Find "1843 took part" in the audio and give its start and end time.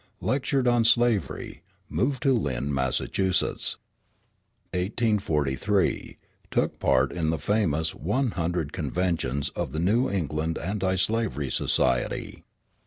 4.73-7.11